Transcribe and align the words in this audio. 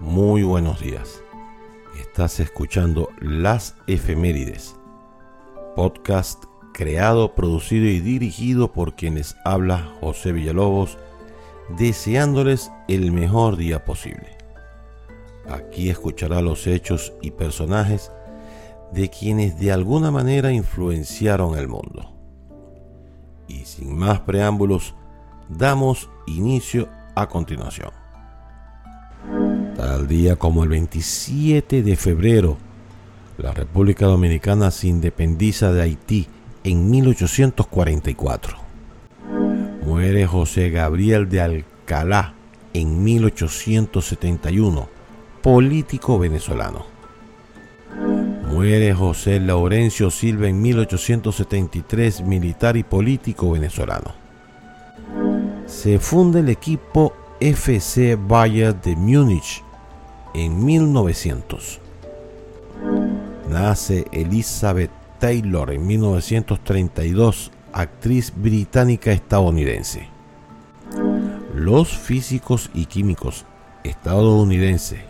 Muy 0.00 0.42
buenos 0.44 0.80
días. 0.80 1.22
Estás 2.00 2.40
escuchando 2.40 3.10
Las 3.20 3.76
Efemérides, 3.86 4.74
podcast 5.76 6.42
creado, 6.72 7.34
producido 7.34 7.84
y 7.84 8.00
dirigido 8.00 8.72
por 8.72 8.96
quienes 8.96 9.36
habla 9.44 9.92
José 10.00 10.32
Villalobos, 10.32 10.96
deseándoles 11.76 12.72
el 12.88 13.12
mejor 13.12 13.58
día 13.58 13.84
posible. 13.84 14.38
Aquí 15.50 15.90
escuchará 15.90 16.40
los 16.40 16.66
hechos 16.66 17.12
y 17.20 17.32
personajes 17.32 18.10
de 18.94 19.10
quienes 19.10 19.60
de 19.60 19.70
alguna 19.70 20.10
manera 20.10 20.50
influenciaron 20.50 21.58
el 21.58 21.68
mundo. 21.68 22.10
Y 23.48 23.66
sin 23.66 23.98
más 23.98 24.20
preámbulos, 24.20 24.94
damos 25.50 26.08
inicio 26.26 26.88
a 27.14 27.28
continuación. 27.28 27.99
Tal 29.80 30.06
día 30.06 30.36
como 30.36 30.62
el 30.62 30.68
27 30.68 31.82
de 31.82 31.96
febrero, 31.96 32.58
la 33.38 33.52
República 33.52 34.04
Dominicana 34.04 34.70
se 34.70 34.88
independiza 34.88 35.72
de 35.72 35.80
Haití 35.80 36.26
en 36.64 36.90
1844. 36.90 38.58
Muere 39.86 40.26
José 40.26 40.68
Gabriel 40.68 41.30
de 41.30 41.40
Alcalá 41.40 42.34
en 42.74 43.02
1871, 43.02 44.86
político 45.40 46.18
venezolano. 46.18 46.84
Muere 48.52 48.92
José 48.92 49.40
Laurencio 49.40 50.10
Silva 50.10 50.48
en 50.48 50.60
1873, 50.60 52.20
militar 52.20 52.76
y 52.76 52.82
político 52.82 53.52
venezolano. 53.52 54.12
Se 55.64 55.98
funda 55.98 56.40
el 56.40 56.50
equipo 56.50 57.14
FC 57.40 58.18
Bayern 58.20 58.78
de 58.82 58.94
Múnich 58.94 59.64
en 60.34 60.64
1900. 60.64 61.80
Nace 63.48 64.06
Elizabeth 64.12 64.90
Taylor 65.18 65.70
en 65.70 65.86
1932, 65.86 67.50
actriz 67.72 68.32
británica 68.34 69.12
estadounidense. 69.12 70.08
Los 71.54 71.96
físicos 71.96 72.70
y 72.72 72.86
químicos 72.86 73.44
estadounidenses 73.84 75.00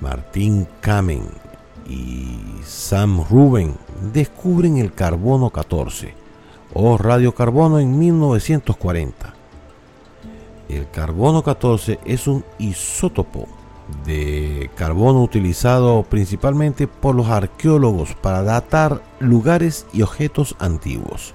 Martin 0.00 0.66
Kamen 0.80 1.24
y 1.88 2.38
Sam 2.64 3.24
Rubin 3.28 3.74
descubren 4.12 4.78
el 4.78 4.92
carbono 4.92 5.50
14 5.50 6.14
o 6.72 6.96
radiocarbono 6.96 7.78
en 7.78 7.98
1940. 7.98 9.34
El 10.68 10.88
carbono 10.90 11.42
14 11.42 11.98
es 12.04 12.26
un 12.26 12.44
isótopo 12.58 13.48
de 14.04 14.70
carbono 14.74 15.22
utilizado 15.22 16.02
principalmente 16.02 16.86
por 16.86 17.14
los 17.14 17.28
arqueólogos 17.28 18.14
para 18.14 18.42
datar 18.42 19.02
lugares 19.18 19.86
y 19.92 20.02
objetos 20.02 20.56
antiguos. 20.58 21.34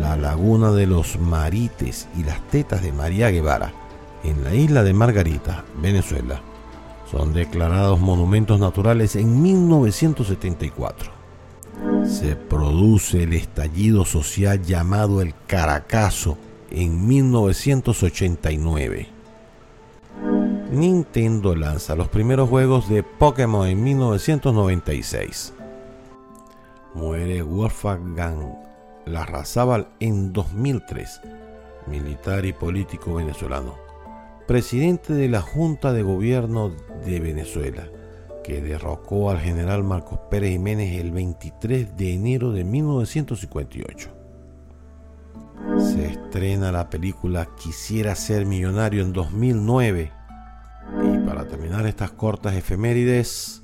La 0.00 0.16
laguna 0.16 0.72
de 0.72 0.86
los 0.86 1.18
Marites 1.18 2.08
y 2.16 2.24
las 2.24 2.46
tetas 2.48 2.82
de 2.82 2.92
María 2.92 3.30
Guevara, 3.30 3.72
en 4.22 4.44
la 4.44 4.54
isla 4.54 4.82
de 4.82 4.92
Margarita, 4.92 5.64
Venezuela, 5.80 6.42
son 7.10 7.32
declarados 7.32 8.00
monumentos 8.00 8.60
naturales 8.60 9.16
en 9.16 9.40
1974. 9.40 11.12
Se 12.06 12.36
produce 12.36 13.22
el 13.22 13.32
estallido 13.32 14.04
social 14.04 14.62
llamado 14.62 15.22
el 15.22 15.34
Caracazo 15.46 16.36
en 16.70 17.06
1989 17.06 19.13
Nintendo 20.74 21.54
lanza 21.54 21.94
los 21.94 22.08
primeros 22.08 22.48
juegos 22.48 22.88
de 22.88 23.02
Pokémon 23.02 23.66
en 23.66 23.82
1996. 23.82 25.54
Muere 26.94 27.42
Wolfgang 27.42 28.56
Larrazábal 29.06 29.88
en 30.00 30.32
2003, 30.32 31.20
militar 31.86 32.44
y 32.44 32.52
político 32.52 33.14
venezolano, 33.14 33.74
presidente 34.46 35.12
de 35.12 35.28
la 35.28 35.40
Junta 35.40 35.92
de 35.92 36.02
Gobierno 36.02 36.72
de 37.04 37.20
Venezuela, 37.20 37.88
que 38.42 38.60
derrocó 38.60 39.30
al 39.30 39.40
general 39.40 39.84
Marcos 39.84 40.18
Pérez 40.30 40.50
Jiménez 40.50 41.00
el 41.00 41.12
23 41.12 41.96
de 41.96 42.14
enero 42.14 42.52
de 42.52 42.64
1958. 42.64 44.10
Se 45.78 46.06
estrena 46.06 46.72
la 46.72 46.90
película 46.90 47.48
Quisiera 47.56 48.14
ser 48.14 48.44
millonario 48.46 49.02
en 49.02 49.12
2009 49.12 50.12
y 50.12 50.23
para 51.44 51.58
terminar 51.58 51.86
estas 51.86 52.12
cortas 52.12 52.54
efemérides, 52.54 53.62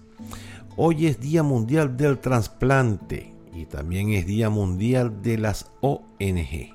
hoy 0.77 1.07
es 1.07 1.21
Día 1.21 1.43
Mundial 1.43 1.97
del 1.97 2.19
Transplante 2.19 3.33
y 3.55 3.65
también 3.65 4.11
es 4.11 4.27
Día 4.27 4.51
Mundial 4.51 5.23
de 5.23 5.39
las 5.39 5.71
ONG. 5.81 6.75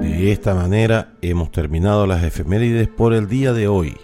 De 0.00 0.32
esta 0.32 0.54
manera 0.54 1.14
hemos 1.20 1.50
terminado 1.50 2.06
las 2.06 2.22
efemérides 2.22 2.88
por 2.88 3.12
el 3.12 3.28
día 3.28 3.52
de 3.52 3.68
hoy. 3.68 3.96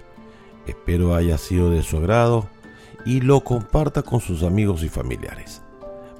Espero 0.66 1.14
haya 1.14 1.38
sido 1.38 1.70
de 1.70 1.82
su 1.82 1.97
agrado 1.97 2.48
y 3.06 3.20
lo 3.20 3.42
comparta 3.42 4.02
con 4.02 4.20
sus 4.20 4.42
amigos 4.42 4.82
y 4.82 4.88
familiares. 4.88 5.62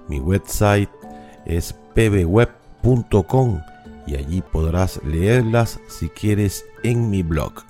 Mi 0.09 0.19
website 0.19 0.91
es 1.45 1.75
pbweb.com 1.95 3.61
y 4.07 4.17
allí 4.17 4.43
podrás 4.43 5.03
leerlas 5.05 5.79
si 5.89 6.09
quieres 6.09 6.65
en 6.83 7.11
mi 7.11 7.23
blog. 7.23 7.68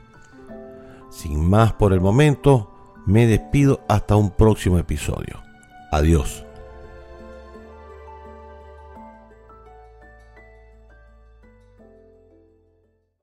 Sin 1.18 1.50
más 1.50 1.72
por 1.72 1.92
el 1.92 2.00
momento, 2.00 2.70
me 3.04 3.26
despido 3.26 3.80
hasta 3.88 4.14
un 4.14 4.30
próximo 4.30 4.78
episodio. 4.78 5.42
Adiós. 5.90 6.46